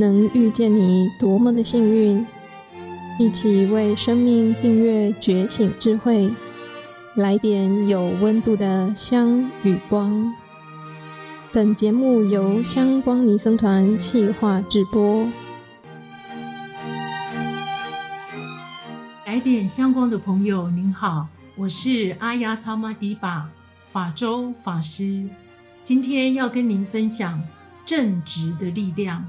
[0.00, 2.24] 能遇见你多么的幸运！
[3.18, 6.30] 一起为生命订阅觉醒智慧，
[7.16, 10.32] 来点有温度的香与光。
[11.52, 15.28] 本节目由香光尼僧团企划制播。
[19.26, 21.26] 来点香光的朋友，您好，
[21.56, 23.50] 我是阿呀他玛迪巴
[23.84, 25.28] 法周法师，
[25.82, 27.42] 今天要跟您分享
[27.84, 29.28] 正直的力量。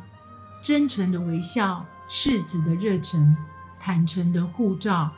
[0.61, 3.35] 真诚的微笑，赤子的热忱，
[3.79, 5.11] 坦诚的护照。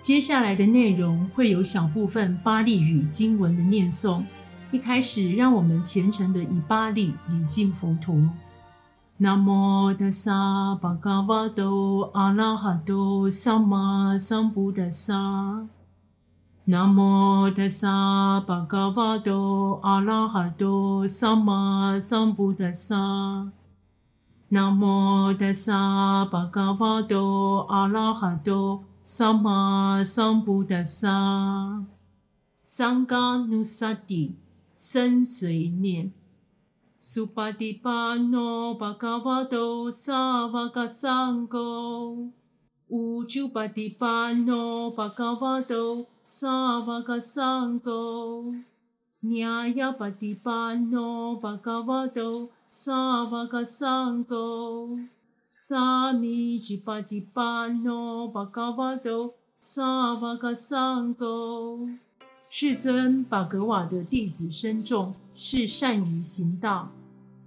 [0.00, 4.22] 接下来的内容会有小部分巴利语经文的念诵。
[4.70, 8.16] 一开始，让我们虔诚的以巴利礼敬佛陀。
[9.18, 15.68] 南无达萨巴嘎瓦多阿拉哈多萨玛桑布达萨。
[16.64, 23.52] 南无达萨巴嘎瓦多阿拉哈多萨玛桑布达萨。
[24.54, 31.86] 南无达萨巴嘎瓦多阿拉哈多萨玛桑布达萨，
[32.62, 34.36] 桑嘎努萨蒂
[34.76, 36.12] 深随念，
[36.98, 42.28] 苏巴蒂巴诺巴嘎瓦多萨瓦嘎桑勾，
[42.88, 48.52] 乌朱巴蒂巴诺巴嘎瓦多萨瓦嘎桑勾，
[49.20, 52.50] 尼亚巴蒂巴诺巴嘎瓦多。
[52.74, 54.98] 萨瓦嘎桑勾，
[55.54, 61.86] 萨米吉巴蒂巴诺巴嘎瓦多，萨瓦嘎桑勾。
[62.48, 66.90] 世尊巴格瓦的弟子僧众是善于行道，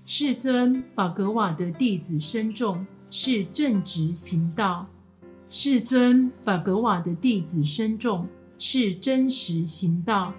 [0.05, 4.85] 世尊巴格瓦的弟子僧众是正直行道，
[5.49, 8.27] 世尊巴格瓦的弟子僧众
[8.59, 10.31] 是真实行道，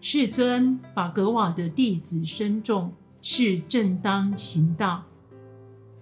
[0.00, 2.92] 世尊巴格瓦的弟子僧众。
[3.26, 5.02] 是正当行道，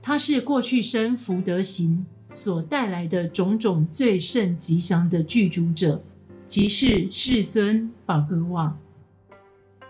[0.03, 6.03] 它是过去生福德行所带来的种种最胜吉祥的具足者，
[6.49, 8.77] 即是世尊宝格瓦。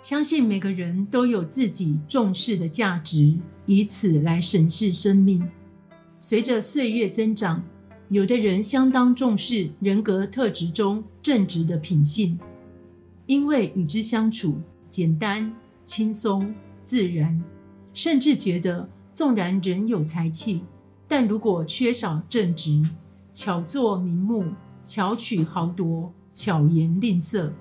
[0.03, 5.43] 相信每个人都有自己重视的价值，以此来审视生命。
[6.19, 7.65] 随着岁月增长，
[8.11, 12.39] 有的人相当重视人格特质中正直的品性，
[13.25, 14.61] 因为与之相处
[14.91, 15.51] 简单
[15.83, 16.55] 轻松。
[16.85, 17.43] 自然，
[17.93, 20.65] 甚至觉得，纵然人有才气，
[21.07, 22.83] 但如果缺少正直，
[23.33, 24.47] 巧作名目，
[24.85, 27.53] 巧取豪夺，巧言令色，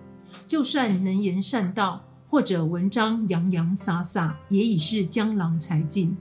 [0.46, 6.16] 就算能言善道，或者文章洋洋洒洒，也已是江郎才尽。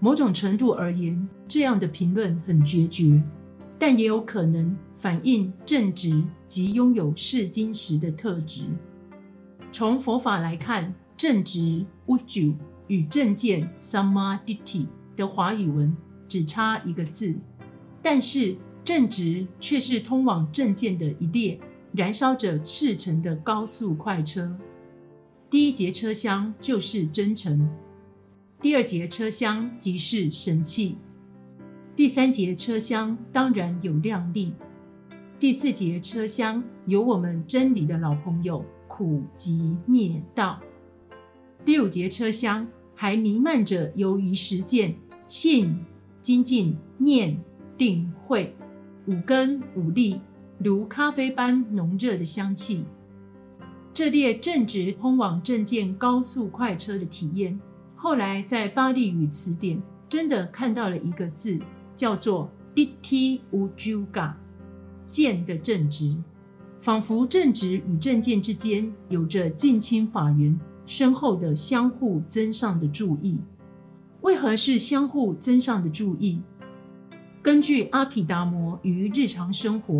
[0.00, 3.22] 某种程度而言，这样的评论很决绝，
[3.78, 8.64] 但也有可能反映正直及拥有试金石的特质。
[9.70, 10.94] 从佛法来看。
[11.22, 12.56] 正直 Uju
[12.88, 15.96] 与正见 Sammaditthi 的华语文
[16.26, 17.36] 只差一个字，
[18.02, 21.60] 但是正直却是通往正见的一列
[21.92, 24.58] 燃烧着赤诚的高速快车。
[25.48, 27.70] 第一节车厢就是真诚，
[28.60, 30.96] 第二节车厢即是神器，
[31.94, 34.54] 第三节车厢当然有量力，
[35.38, 40.58] 第四节车厢有我们真理的老朋友苦集灭道。
[41.64, 44.96] 六节车厢还弥漫着由于实践、
[45.28, 45.78] 信、
[46.20, 47.40] 精进、念、
[47.78, 48.54] 定、慧
[49.06, 50.20] 五根五力
[50.58, 52.84] 如咖啡般浓热的香气。
[53.94, 57.60] 这列正直通往正见高速快车的体验，
[57.94, 61.60] 后来在巴利语词典真的看到了一个字，
[61.94, 64.32] 叫做 “ditti Ujjuga，
[65.08, 66.16] 见的正直，
[66.80, 70.58] 仿佛正直与正见之间有着近亲法缘。
[70.84, 73.38] 深厚的相互增上的注意，
[74.22, 76.40] 为何是相互增上的注意？
[77.42, 79.94] 根据《阿毗达摩于日常生活》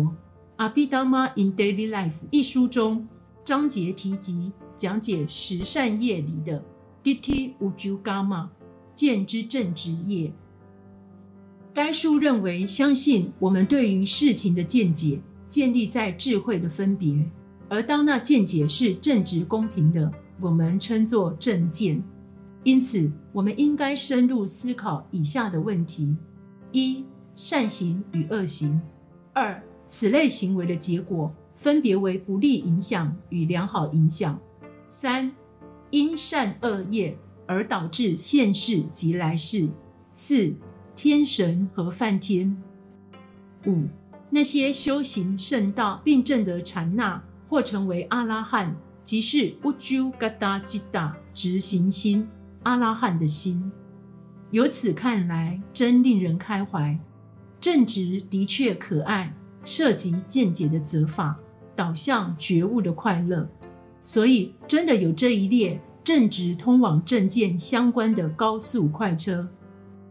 [0.57, 3.07] 阿毗达摩 in Daily Life） 一书中
[3.43, 6.63] 章节提及讲解十善业里的
[7.03, 8.47] Ditti Ujjugamma
[8.93, 10.31] 见之正直业。
[11.73, 15.19] 该书认为，相信我们对于事情的见解
[15.49, 17.29] 建立在智慧的分别，
[17.67, 20.11] 而当那见解是正直公平的。
[20.39, 22.03] 我们称作正见，
[22.63, 26.15] 因此我们应该深入思考以下的问题：
[26.71, 28.79] 一、善行与恶行；
[29.33, 34.35] 二、此类行为的结果分别为不利影响与良好影响；
[34.87, 35.31] 三、
[35.91, 39.67] 因善恶业而导致现世及来世；
[40.11, 40.53] 四、
[40.95, 42.55] 天神和梵天；
[43.67, 43.83] 五、
[44.29, 48.75] 那些修行圣道并证得禅那或成为阿拉汉。
[49.03, 52.27] 即是 Ujju Gata Citta 直行心，
[52.63, 53.71] 阿拉汉的心。
[54.51, 56.97] 由此看来，真令人开怀。
[57.59, 59.33] 正直的确可爱，
[59.63, 61.37] 涉及见解的责法，
[61.75, 63.49] 导向觉悟的快乐。
[64.01, 69.49] 所以，真的有这一列正直通往正见相关的高速快车。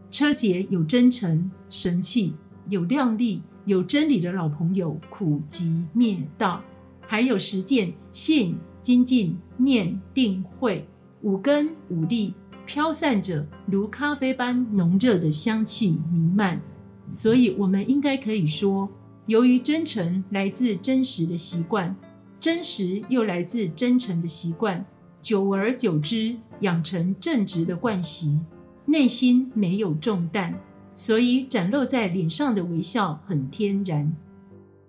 [0.09, 2.35] 车节有真诚、神气，
[2.69, 6.61] 有量力、有真理的老朋友苦集灭道，
[7.07, 10.87] 还有实践信、精进、念、定、慧
[11.21, 12.35] 五根五力
[12.65, 16.61] 飘散着如咖啡般浓热的香气弥漫。
[17.09, 18.89] 所以，我们应该可以说，
[19.25, 21.95] 由于真诚来自真实的习惯，
[22.39, 24.85] 真实又来自真诚的习惯，
[25.21, 28.39] 久而久之养成正直的惯习。
[28.85, 30.53] 内心没有重担，
[30.93, 34.13] 所以展露在脸上的微笑很天然。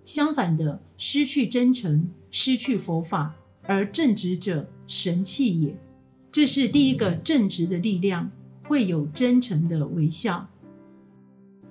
[0.03, 3.35] 相反的，失去真诚，失去佛法，
[3.67, 5.75] 而正直者神气也。
[6.31, 8.29] 这是第一个正直的力量，
[8.67, 10.47] 会有真诚的微笑。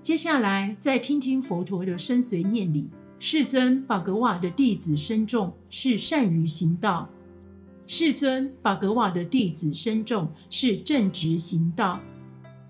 [0.00, 2.88] 接下来，再听听佛陀的身随念里，
[3.18, 7.08] 世尊巴格瓦的弟子身重是善于行道，
[7.86, 12.00] 世尊巴格瓦的弟子身重是正直行道。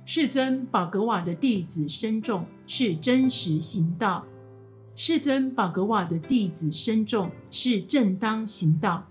[0.05, 4.25] 世尊宝格瓦的弟子身重是真实行道，
[4.95, 9.07] 世尊宝格瓦的弟子身重是正当行道。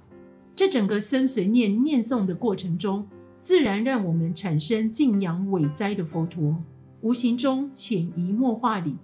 [0.55, 3.07] 这整个身随念念诵的过程中，
[3.41, 6.55] 自然让我们产生敬仰伟哉的佛陀，
[7.01, 8.95] 无形中潜移默化里，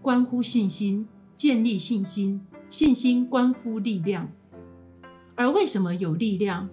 [0.00, 4.28] 关乎信心，建立信心，信心关乎力量。
[5.34, 6.68] 而为什么有力量？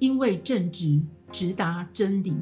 [0.00, 1.00] 因为正直，
[1.30, 2.34] 直达真理。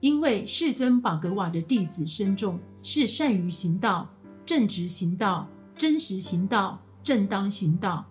[0.00, 4.08] 因为世尊宝格瓦的弟子身重是善于行道、
[4.44, 8.04] 正直行道、真实行道、正当行道。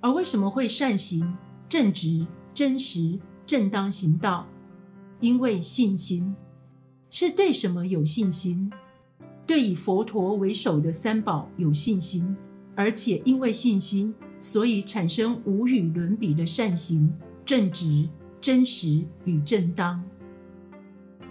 [0.00, 1.36] 而为什么会善行、
[1.72, 4.46] 正直、真实、正当行道？
[5.20, 6.36] 因为信心。
[7.08, 8.70] 是对什么有信心？
[9.46, 12.36] 对以佛陀为首的三宝有信心，
[12.74, 17.10] 而且因为信心，所以产生无与伦比的善行、
[17.42, 18.06] 正直、
[18.38, 20.04] 真实与正当。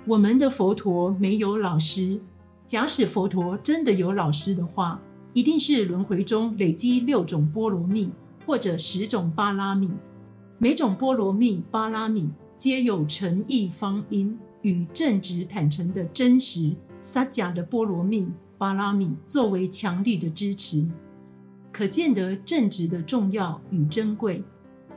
[0.07, 2.19] 我们的佛陀没有老师。
[2.65, 4.99] 假使佛陀真的有老师的话，
[5.33, 8.09] 一定是轮回中累积六种波罗蜜
[8.43, 9.87] 或者十种巴拉蜜。
[10.63, 18.27] 每种波罗蜜、巴拉蜜皆有诚意方因与正直坦诚的真实萨迦的波罗蜜、
[18.59, 20.87] 巴拉蜜作为强力的支持，
[21.71, 24.43] 可见得正直的重要与珍贵。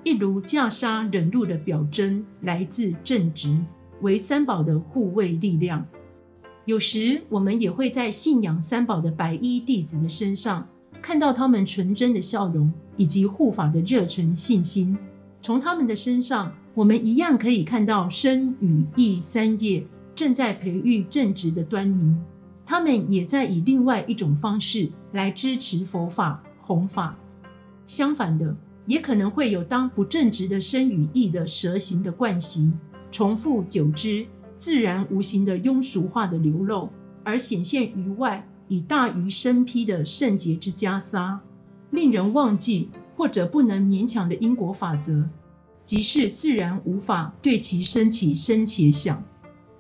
[0.03, 3.59] 一如袈裟忍辱的表征来自正直。
[4.03, 5.87] 为三宝的护卫力量，
[6.67, 10.69] 有时我们也会在信仰三宝的白衣弟子的身上
[11.01, 14.99] 看到他们纯真的笑容以及护法的热忱信心。
[15.45, 22.17] 从他们的身上，我们一样可以看到身语意三业正在培育正直的端倪。
[22.65, 27.15] 他们也在以另外一种方式来支持佛法弘法。
[27.85, 28.57] 相反的，
[28.87, 32.73] 也可能会有当不正直的身语意的蛇形的惯习。
[33.11, 34.25] 重复久之，
[34.57, 36.89] 自然无形的庸俗化的流露，
[37.23, 41.37] 而显现于外，以大于身披的圣洁之袈裟，
[41.91, 45.29] 令人忘记或者不能勉强的因果法则，
[45.83, 49.23] 即是自然无法对其生起生且想。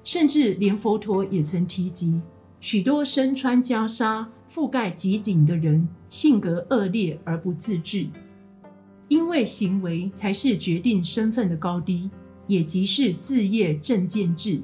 [0.02, 2.20] 甚至连佛陀也曾提及，
[2.61, 8.06] 许多身穿袈裟、覆盖极紧的人，性格恶劣而不自知，
[9.09, 12.11] 因为行为才是决定身份的高低。
[12.47, 14.61] 也即是自业正见智，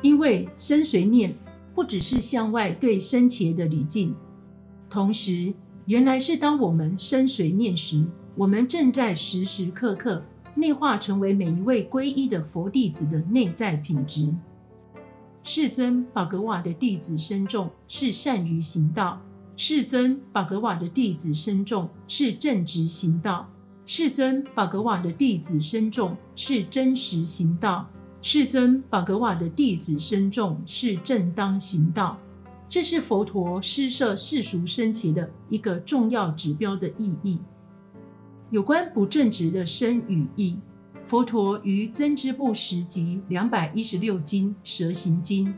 [0.00, 1.34] 因为身随念
[1.74, 4.14] 不只是向外对僧伽的礼敬，
[4.88, 5.52] 同时
[5.86, 10.20] 原来是当我们身随念时，我们正在时时刻刻
[10.56, 14.34] 内化成为每一位皈依的佛弟子的内在品质。
[15.44, 19.22] 世尊宝格瓦的弟子身重是善于行道，
[19.56, 23.48] 世尊宝格瓦的弟子身重是正直行道。
[23.84, 27.88] 世尊宝格瓦的弟子身重是真实行道，
[28.20, 32.18] 世尊宝格瓦的弟子身重是正当行道。
[32.76, 37.38] 这是佛陀施设世俗升起的一个重要指标的意义。
[38.50, 40.58] 有关不正直的身语意，
[41.02, 45.54] 佛陀于增支部十集两百一十六经蛇行经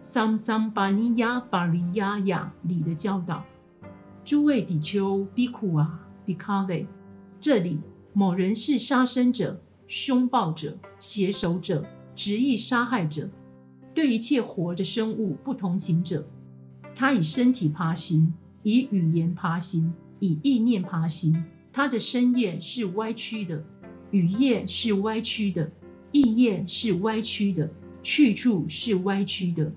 [0.00, 3.44] 桑桑巴尼亚巴利亚雅里的教导：
[4.24, 6.86] 诸位比丘、比库啊、比卡维。
[7.38, 7.78] 这里，
[8.14, 13.28] 某人是杀生者、凶暴者、携手者、执意杀害者，
[13.92, 16.26] 对一切活的生物不同情者，
[16.94, 18.32] 他以身体爬行，
[18.62, 21.44] 以语言爬行，以意念爬行。
[21.72, 23.64] 他的身业是歪曲的，
[24.12, 25.70] 语业是歪曲的，
[26.12, 27.68] 意业是歪曲的，
[28.00, 29.72] 去处是歪曲的。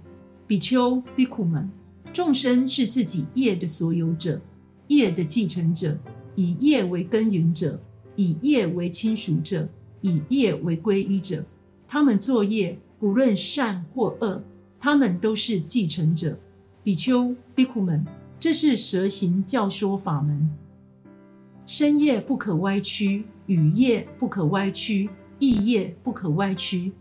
[0.45, 1.69] 比丘、比库们，
[2.13, 4.39] 众生是自己业的所有者，
[4.87, 5.97] 业的继承者，
[6.35, 7.81] 以业为根源者，
[8.15, 9.67] 以业为亲属者，
[10.01, 11.43] 以业为皈依者。
[11.87, 14.43] 他们作业，不论善或恶，
[14.79, 16.37] 他们都是继承者。
[16.87, 18.01] 比丘、比库们，
[18.39, 20.49] 这是蛇行教说法门。
[21.65, 25.09] 身业不可歪曲，语业不可歪曲。
[25.37, 26.93] 意业不可歪曲，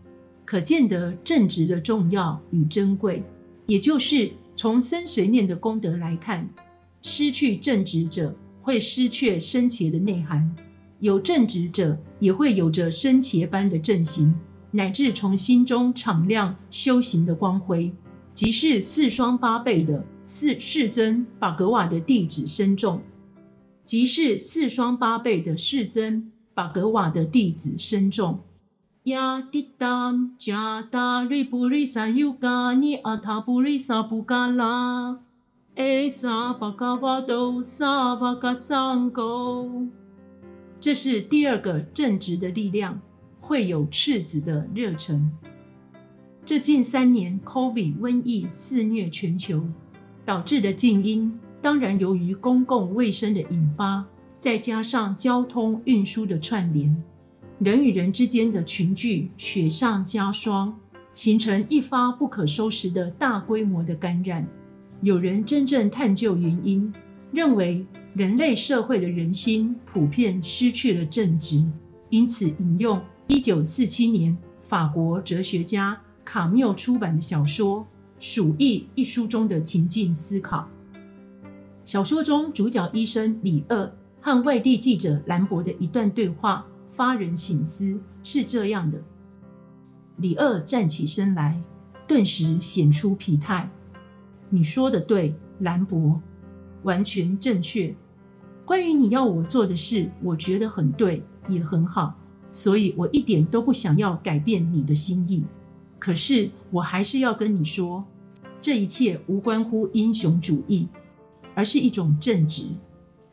[0.43, 3.23] 可见得正直的重要与珍贵。
[3.65, 6.49] 也就是从生随念的功德来看，
[7.01, 10.53] 失去正直者会失去生伽的内涵；
[10.99, 14.35] 有正直者也会有着生伽般的正行，
[14.71, 17.93] 乃至从心中敞亮修行的光辉，
[18.37, 23.01] 即是四双八倍的四世尊巴格瓦的弟子身众，
[23.83, 26.31] 即是四双八倍的世尊。
[26.53, 28.41] 巴格瓦的弟子身众，
[29.05, 35.17] 呀滴当加达瑞布瑞萨尤嘎尼阿塔布瑞萨布嘎拉，
[35.75, 39.87] 艾萨巴嘎瓦都萨瓦嘎桑勾。
[40.79, 43.01] 这是第二个正直的力量，
[43.41, 45.31] 会有赤子的热忱。
[46.47, 49.65] 这近三年，COVID 瘟疫肆虐全球，
[50.23, 54.07] 导致的静音，当然由于公共卫生的引发。
[54.39, 57.03] 再加上交通运输的串联，
[57.59, 60.73] 人与人之间的群聚雪上加霜，
[61.13, 64.47] 形成一发不可收拾的大规模的感染。
[65.01, 66.93] 有人真正探究原因，
[67.33, 71.69] 认为人类社会的人心普遍失去了正直，
[72.09, 77.79] 因此引用一九四七年法国哲学家卡缪出版的小说
[78.19, 80.67] 《鼠疫》一书中的情境思考。
[81.85, 83.89] 小说中主角医生李二。
[84.19, 89.01] 和外地记者兰博的一段对话发人省思，是这样的：
[90.17, 91.63] 李二站起身来，
[92.05, 93.69] 顿时显出疲态。
[94.49, 96.21] 你说的对，兰博，
[96.83, 97.95] 完全正确。
[98.65, 102.19] 关于你要我做的事，我觉得很对，也很好，
[102.51, 105.45] 所以我一点都不想要改变你的心意。
[105.99, 108.03] 可是我还是要跟你说，
[108.61, 110.87] 这一切无关乎英雄主义，
[111.55, 112.69] 而是一种正直。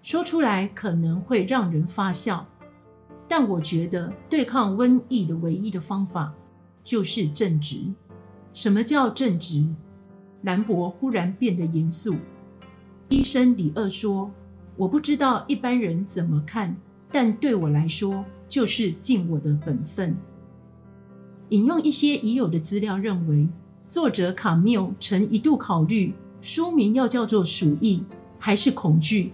[0.03, 2.47] 说出来可能会让人发笑，
[3.27, 6.35] 但我觉得对抗瘟疫的唯一的方法
[6.83, 7.93] 就是正直。
[8.53, 9.67] 什么叫正直？
[10.43, 12.17] 兰博忽然变得严肃。
[13.09, 14.31] 医生李二说
[14.77, 16.77] ：“我不知道一般人怎么看，
[17.11, 20.15] 但对我来说，就是尽我的本分。”
[21.51, 23.49] 引用一些已有的资料，认为
[23.89, 27.99] 作者卡缪曾一度考虑书名要叫做《鼠疫》
[28.39, 29.25] 还是《恐惧》。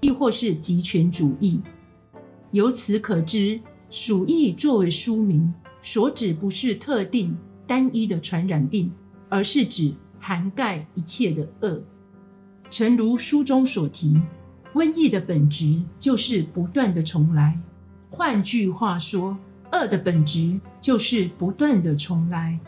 [0.00, 1.60] 亦或是极权主义。
[2.52, 5.52] 由此可知，鼠疫作为书名，
[5.82, 7.36] 所指不是特定
[7.66, 8.92] 单一的传染病，
[9.28, 11.82] 而是指涵盖一切的恶。
[12.70, 14.16] 诚如书中所提，
[14.72, 17.58] 瘟疫的本质就是不断的重来。
[18.08, 19.36] 换句话说，
[19.72, 22.58] 恶的本质就是不断的重来。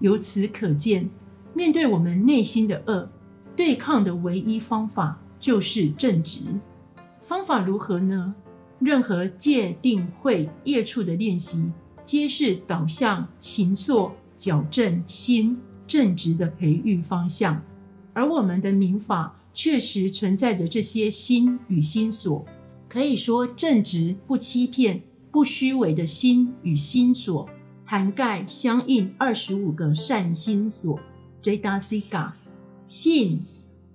[0.00, 1.08] 由此可见，
[1.54, 3.08] 面对我们内心的恶，
[3.54, 5.20] 对抗的唯一方法。
[5.40, 6.42] 就是正直，
[7.18, 8.34] 方法如何呢？
[8.78, 11.72] 任何戒定慧业处的练习，
[12.04, 17.62] 皆是导向行作矫正心正直的培育方向。
[18.12, 22.44] 而我们的民法确实存在着这些心与心所，
[22.86, 25.00] 可以说正直不欺骗、
[25.32, 27.48] 不虚伪的心与心所，
[27.84, 30.98] 涵盖相应二十五个善心所
[31.42, 32.32] ：Cetasika
[32.86, 33.40] 信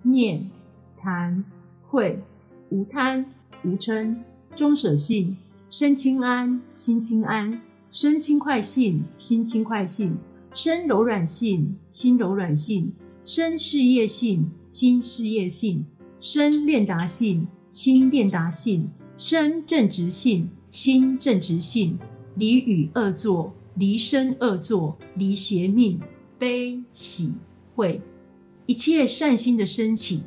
[0.04, 0.50] 念。
[0.98, 1.44] 惭
[1.89, 2.24] 愧、
[2.70, 3.25] 无贪、
[3.65, 4.15] 无嗔、
[4.56, 5.36] 中舍信、
[5.70, 7.62] 身轻安、心轻安、
[7.92, 10.15] 身轻快信、心轻快信、
[10.54, 12.94] 身柔软信、心柔软信、
[13.25, 15.86] 身事业信、心事业信、
[16.22, 18.88] 身练达信、心练达信、
[19.18, 21.98] 身正直信、心正直信、
[22.36, 26.01] 离语恶作、离身恶作、离邪命、
[26.38, 27.36] 悲喜
[27.74, 28.01] 会，
[28.65, 30.24] 一切善心的升起。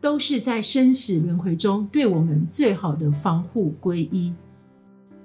[0.00, 4.34] 都是在生死轮回中对我们最好的防护皈依。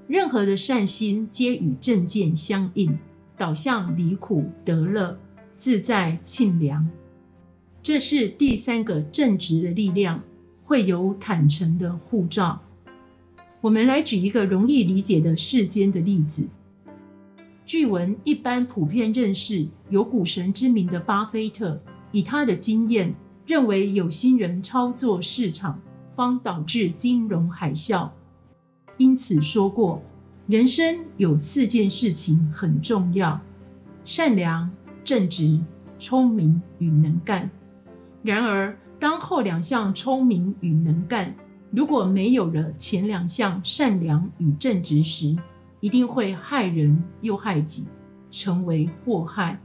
[0.08, 2.96] 任何的善心皆与正见相应，
[3.36, 5.18] 导向离苦得乐、
[5.56, 6.88] 自在庆良。
[7.82, 10.24] 这是第三个正直的力量，
[10.64, 12.62] 会有坦诚的护照。
[13.62, 16.50] 我们来举一个容易理解的世间的例子。
[17.66, 21.80] 据闻一般普遍认识有股神之名的巴菲特，
[22.12, 23.14] 以他的经验。
[23.48, 25.78] 认为有心人操作市场，
[26.12, 28.10] 方导致金融海啸。
[28.98, 30.02] 因此说过，
[30.48, 33.42] 人生有四件事情很重要：
[34.06, 34.72] 善良、
[35.04, 35.60] 正直、
[36.00, 37.50] 聪明与能干。
[38.24, 41.36] 然而，当后两项聪明与能干
[41.72, 45.38] 如果没有了前两项善良与正直时，
[45.80, 47.86] 一定会害人又害己，
[48.30, 49.60] 成为祸害。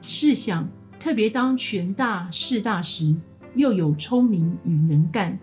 [0.00, 0.68] 试想，
[1.00, 3.14] 特别当权大势大时，
[3.56, 5.36] 又有聪明与能干，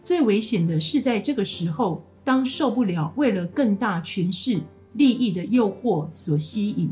[0.00, 4.60] 最危险的是在这个时候，当受不了为了更大权势
[4.94, 6.90] 利益的诱惑所吸引，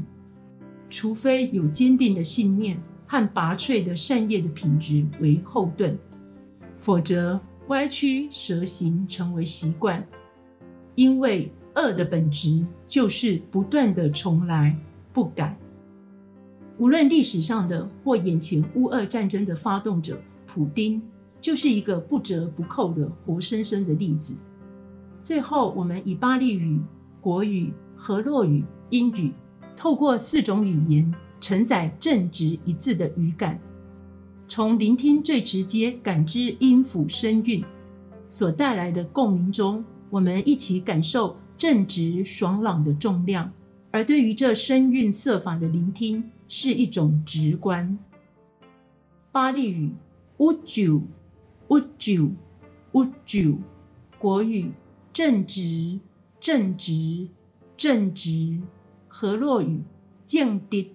[0.89, 5.99] 除非有坚定的信念和拔萃的善业的品质为后盾，
[6.79, 10.07] 否则歪曲蛇行成为习惯。
[10.95, 14.75] 因为恶的本质就是不断的重来
[15.13, 15.55] 不改。
[16.79, 21.03] 无论历史上的或眼前乌俄战争的发动者普丁，
[21.39, 24.37] 就是一个不折不扣的活生生的例子。
[25.21, 26.81] 最后，我们以巴利语、
[27.21, 29.33] 国语、河洛语、英语，
[29.77, 33.61] 透过四种语言承载正直一字的语感，
[34.57, 37.63] 从聆听最直接感知音符声韵
[38.27, 43.53] 所带来的共鸣中，我们一起感受正直爽朗的重量。
[43.91, 47.99] 而对于这声韵色法的聆听，是一种直观。
[49.31, 49.93] 巴利语
[50.39, 51.03] 乌九
[51.69, 52.31] 乌九
[52.93, 53.59] 乌九，
[54.19, 54.73] 国语。
[55.13, 56.01] 正直，
[56.41, 57.29] 正直，
[57.77, 58.63] 正直。
[59.07, 59.83] 河洛语，
[60.27, 60.87] 正直，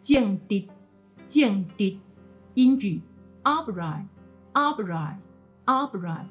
[0.00, 0.64] 正直，
[1.28, 1.98] 正直。
[2.54, 3.00] 英语
[3.44, 6.26] ，upright，upright，upright。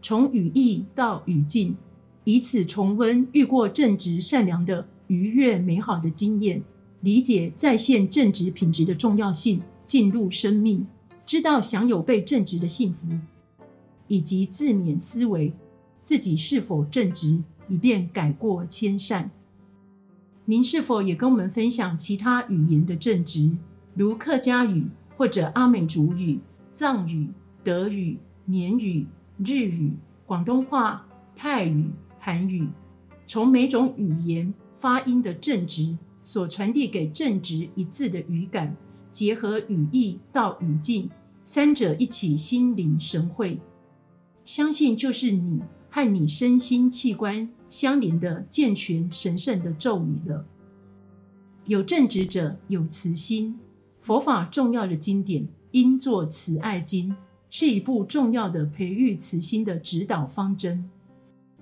[0.00, 1.76] 从语义到语境，
[2.24, 6.62] 以此重温遇过正直善良的愉悦美好的经验，
[7.00, 10.86] 理解再现正直品质的重要性，进入生命，
[11.26, 13.08] 知道享有被正直的幸福，
[14.08, 15.52] 以及自勉思维。
[16.02, 19.30] 自己是否正直，以便改过迁善？
[20.44, 23.56] 您是否也跟我们分享其他语言的正直，
[23.94, 26.40] 如客家语或者阿美族语、
[26.72, 27.28] 藏语、
[27.62, 29.06] 德语、缅语、
[29.38, 29.92] 日语、
[30.26, 32.68] 广东话、泰语、韩语？
[33.26, 38.76] 从每种语言发音的正直所传递给正直一字的语感，
[39.10, 41.10] 结合语义到语境，
[41.44, 43.60] 三者一起心领神会，
[44.44, 45.62] 相信就是你。
[45.90, 50.44] 和你身心器官相连的健全神圣的咒语了。
[51.66, 53.56] 有正直者有慈心，
[54.04, 57.16] 佛法重要的经典应作慈爱经，
[57.48, 60.90] 是一部重要的培育慈心的指导方针。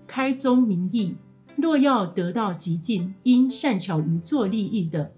[0.09, 1.14] 开宗明义，
[1.55, 5.12] 若要得到极尽，应善巧于做利益的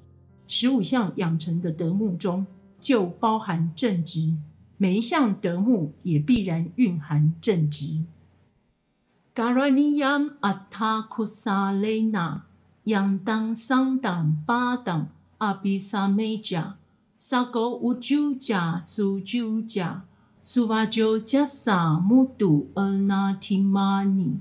[0.46, 2.46] 十五项养成的德目中，
[2.78, 4.34] 就包含正直。
[4.76, 8.04] 每一项德目也必然蕴含正直。
[9.32, 12.44] 嘎拉尼亚阿塔库萨雷纳，
[17.16, 20.05] 萨嘎乌酒驾苏酒驾
[20.42, 24.40] 苏瓦酒加萨木杜嗯那提玛尼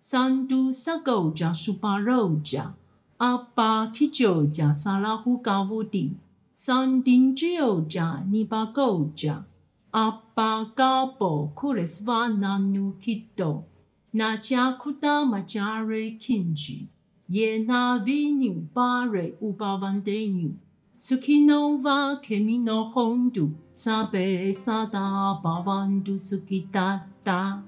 [0.00, 2.74] 三都萨嘎加苏巴肉酱
[3.18, 6.16] 阿巴啤酒加萨拉胡嘎乌丁
[6.56, 9.44] 三丁酒加泥巴狗酱
[9.92, 13.62] 阿巴嘎巴库雷斯瓦纳努 kiddo
[14.10, 16.86] 那家库达玛加瑞 kenji
[17.28, 20.54] 耶那 venue barre van denu
[21.00, 27.62] Sukinova kemi no hondu sabe sada bavandu sukitata。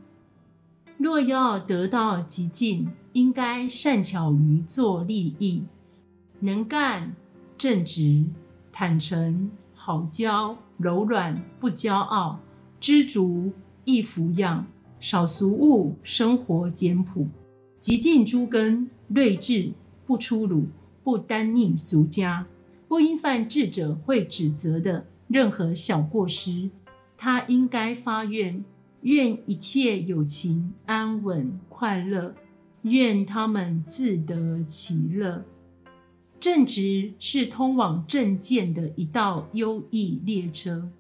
[0.99, 5.63] 若要得到极尽，应该善巧于做利益，
[6.41, 7.15] 能干、
[7.57, 8.25] 正直、
[8.73, 12.41] 坦诚、好交、柔软、不骄傲、
[12.81, 13.53] 知足、
[13.85, 14.67] 易抚养、
[14.99, 17.29] 少俗物、生活简朴、
[17.79, 19.73] 极尽诸根、睿智、
[20.05, 20.65] 不粗鲁、
[21.05, 22.45] 不单逆俗家。
[22.91, 26.71] 不因犯智者会指责的任何小过失。
[27.17, 28.65] 他应该发愿，
[29.03, 32.35] 愿一切友情安稳快乐，
[32.83, 35.45] 愿他们自得其乐。
[36.41, 40.91] 正直是通往正见的一道优异列车。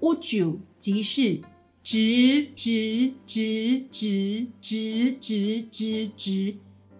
[0.00, 1.40] 乌九即是。
[1.80, 6.56] 直直直直直直直直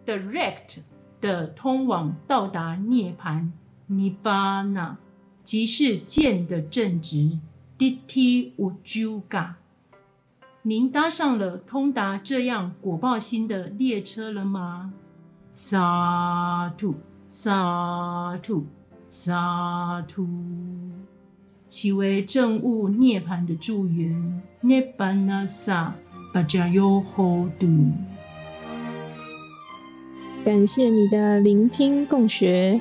[0.06, 0.78] ，direct
[1.20, 3.50] 的通往到达涅槃
[3.88, 4.96] 尼巴那，
[5.44, 7.38] 即是见的正直。
[7.78, 9.54] Diti Ujuga，
[10.62, 14.94] 您搭上了通达这样果报心的列车了吗？
[15.52, 16.94] 萨土
[17.26, 18.66] 萨土
[19.08, 20.26] 萨土。
[21.68, 25.94] 其为证悟涅槃的助缘，涅槃那萨
[26.32, 27.92] 巴加尤侯杜。
[30.44, 32.80] 感谢你的聆听共学，